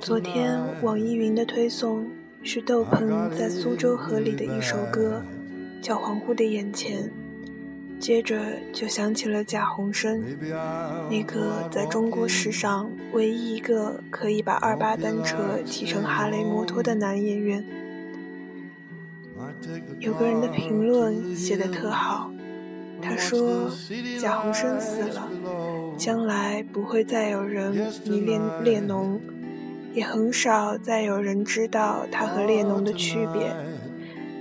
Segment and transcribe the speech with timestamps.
[0.00, 2.08] 昨天网易云的推送
[2.42, 5.24] 是窦鹏在苏州河里的一首歌
[5.82, 7.10] 叫恍惚的眼前。
[7.98, 8.38] 接着
[8.72, 10.22] 就想起了贾宏声
[11.08, 17.64] 那个在中国史上唯一一个可以把二八单车骑成哈雷摩托的男演员。
[19.98, 22.30] 有个人的评论写的特好
[23.04, 23.70] 他说
[24.18, 25.30] 贾宏声死了，
[25.98, 29.20] 将来不会再有人迷恋列侬，
[29.92, 33.54] 也很少再有人知道他和列侬的区别。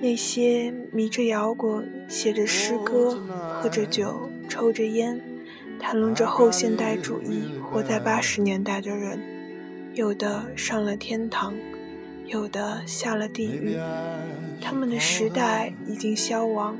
[0.00, 3.18] 那些迷着摇滚、写着诗歌、
[3.60, 5.20] 喝着酒、抽着烟、
[5.78, 9.20] 谈论着后现代主义、活在八十年代的人，
[9.94, 11.54] 有的上了天堂，
[12.26, 13.76] 有的下了地狱。
[14.60, 16.76] 他们的时代已经消亡。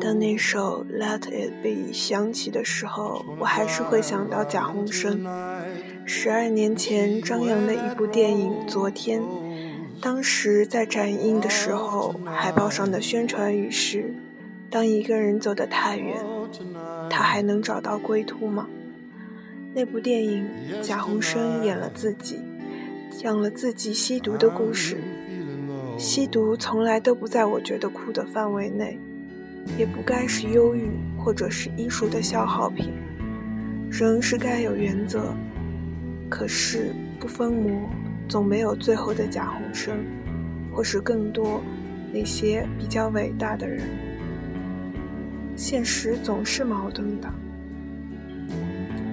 [0.00, 5.24] 当那首《Let It Be》响起的时候，我还是会想到贾宏声。
[6.04, 9.20] 十二年前张扬的一部电影《昨天》。
[10.00, 14.14] 当时在展映的时候，海报上的宣传语是
[14.70, 16.16] ：“当一个人走得太远，
[17.10, 18.68] 他还能找到归途吗？”
[19.74, 20.46] 那部电影，
[20.82, 22.38] 贾宏声演了自己，
[23.10, 24.98] 讲了自己吸毒的故事。
[25.98, 28.96] 吸毒从来都不在我觉得酷的范围内，
[29.76, 32.92] 也不该是忧郁或者是艺术的消耗品。
[33.90, 35.34] 人是该有原则，
[36.30, 37.90] 可是不分魔。
[38.28, 39.96] 总没有最后的贾宏声，
[40.70, 41.62] 或是更多
[42.12, 43.88] 那些比较伟大的人。
[45.56, 47.32] 现实总是矛盾的。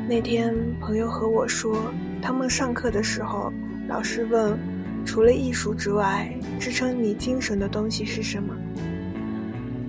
[0.08, 3.54] 那天朋友和我说，他们上课的时候，
[3.88, 4.59] 老师问，
[5.06, 8.54] 除了艺术之外，支撑你精神的东西是什么？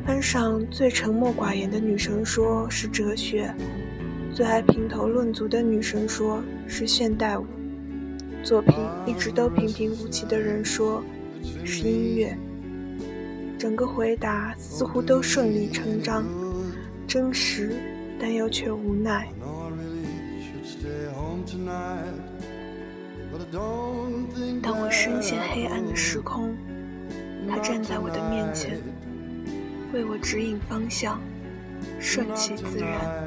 [0.05, 3.53] 班上最沉默寡言的女生说是哲学，
[4.33, 7.45] 最爱评头论足的女生说是现代舞。
[8.45, 8.75] 作品
[9.05, 11.03] 一直都平平无奇的人说，
[11.65, 12.39] 是音乐。
[13.59, 16.25] 整个回答似乎都顺理成章，
[17.09, 17.73] 真实，
[18.21, 19.27] 但又却无奈。
[24.63, 26.57] 当我深陷黑暗的时空，
[27.49, 28.81] 他站在我的面前，
[29.93, 31.21] 为我指引方向，
[32.01, 33.25] 顺其自然。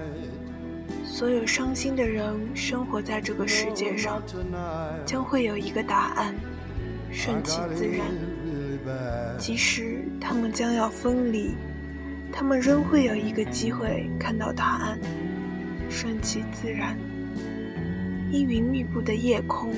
[1.05, 4.21] 所有伤心的人生活在这个世界上，
[5.05, 6.35] 将会有一个答案，
[7.11, 8.05] 顺其自然。
[9.37, 11.55] 即使他们将要分离，
[12.31, 14.99] 他们仍会有一个机会看到答案，
[15.89, 16.97] 顺其自然。
[18.31, 19.73] 阴云密布的夜空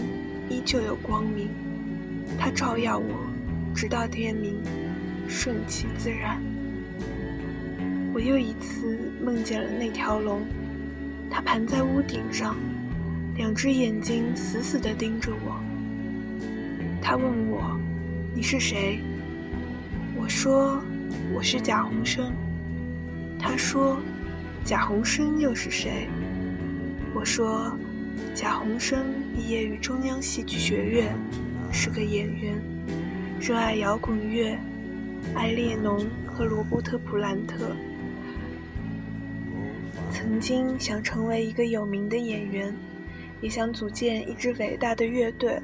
[0.50, 1.48] 依旧有光明，
[2.38, 3.06] 它照耀我，
[3.74, 4.56] 直到天明，
[5.26, 6.42] 顺其自然。
[8.14, 10.42] 我又一次梦见了那条龙。
[11.30, 12.58] 它盘在屋顶上，
[13.38, 15.58] 两只眼睛死死地盯着我。
[17.02, 17.80] 他问我
[18.36, 19.00] ：“你是谁？”
[20.20, 20.84] 我说
[21.34, 22.34] ：“我是贾宏声。”
[23.40, 23.98] 他说
[24.66, 26.10] ：“贾宏声又是谁？”
[27.16, 27.74] 我说
[28.34, 29.06] ：“贾宏声
[29.36, 31.14] 毕业于中央戏剧学院，
[31.72, 32.62] 是个演员，
[33.40, 34.58] 热爱摇滚乐，
[35.36, 37.76] 爱列侬和罗伯特·普兰特。”
[40.12, 42.76] 曾经想成为一个有名的演员，
[43.42, 45.60] 也想组建一支伟大的乐队。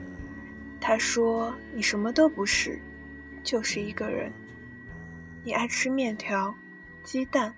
[0.80, 2.80] 他说：“你什么都不是，
[3.44, 4.31] 就是一个人。
[5.44, 6.54] 你爱吃面条、
[7.04, 7.54] 鸡蛋，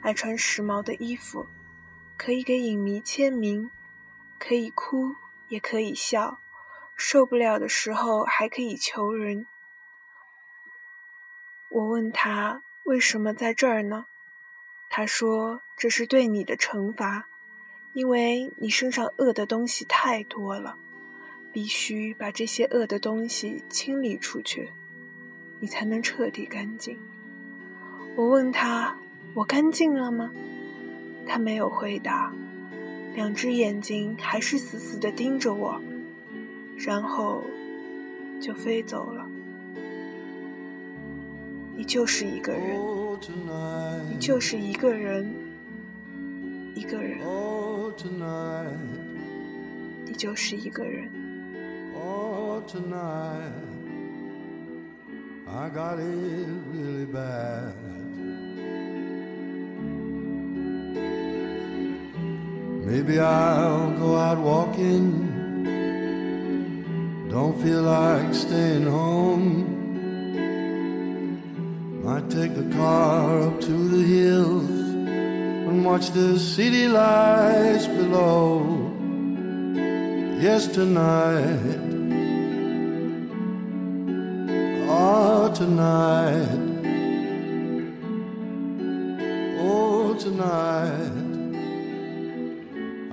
[0.00, 1.46] 爱穿时髦的衣服，
[2.16, 3.70] 可以给影迷签名，
[4.38, 5.14] 可以哭
[5.48, 6.40] 也可以笑，
[6.96, 9.46] 受不了的时候还可以求人。”
[11.70, 14.06] 我问他：“为什么在这儿呢？”
[14.88, 17.28] 他说：“这是对你的惩罚，
[17.92, 20.78] 因为你身上恶的东西太多了，
[21.52, 24.72] 必须把这些恶的东西清理出去，
[25.60, 26.98] 你才能彻底干净。”
[28.16, 28.96] 我问他
[29.36, 30.32] ：“我干净了吗？”
[31.28, 32.32] 他没有回答，
[33.14, 35.80] 两只眼睛还是死死地盯着我，
[36.76, 37.42] 然后
[38.40, 39.26] 就飞走了。
[41.76, 42.78] 你就是一个人，
[44.10, 45.32] 你就是一个人，
[46.74, 47.18] 一个人，
[50.04, 51.10] 你就是一个人。
[62.90, 65.28] Maybe I'll go out walking.
[67.28, 69.44] Don't feel like staying home.
[72.02, 78.90] Might take the car up to the hills and watch the city lights below.
[80.40, 81.76] Yes, tonight.
[84.88, 86.58] Oh, tonight.
[89.60, 91.27] Oh, tonight.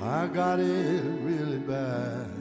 [0.07, 2.34] I got it really bad.